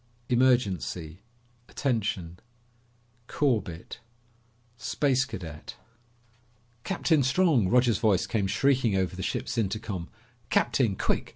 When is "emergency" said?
0.39-1.21